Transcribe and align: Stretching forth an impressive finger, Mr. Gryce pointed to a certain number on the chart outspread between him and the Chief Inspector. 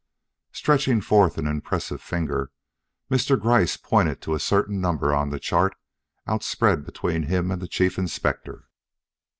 Stretching 0.51 0.99
forth 0.99 1.37
an 1.37 1.45
impressive 1.45 2.01
finger, 2.01 2.51
Mr. 3.11 3.39
Gryce 3.39 3.77
pointed 3.77 4.19
to 4.23 4.33
a 4.33 4.39
certain 4.39 4.81
number 4.81 5.13
on 5.13 5.29
the 5.29 5.39
chart 5.39 5.75
outspread 6.25 6.83
between 6.83 7.21
him 7.27 7.51
and 7.51 7.61
the 7.61 7.67
Chief 7.67 7.99
Inspector. 7.99 8.67